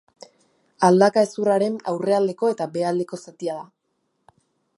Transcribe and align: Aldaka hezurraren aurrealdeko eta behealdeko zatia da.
Aldaka 0.87 1.23
hezurraren 1.27 1.77
aurrealdeko 1.93 2.51
eta 2.55 2.71
behealdeko 2.79 3.21
zatia 3.27 3.61
da. 3.63 3.71